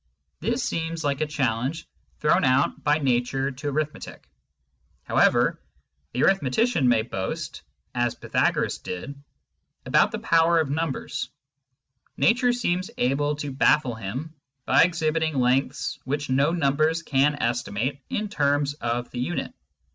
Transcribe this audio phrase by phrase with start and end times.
[0.39, 1.85] This seems like a challenge
[2.21, 4.27] thrown out by nature to arithmetic.
[5.03, 5.61] However
[6.11, 7.61] the arithmetician may boast
[7.93, 9.13] (as Pythagoras did)
[9.85, 11.29] about the power of numbers,
[12.17, 14.33] nature seems able to baffle him
[14.65, 19.53] by exhibiting lengths which no numbers can estimate in terms of the unit.